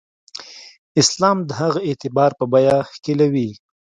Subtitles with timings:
[1.01, 3.49] اسلام د هغه اعتبار په بیه ښکېلوي.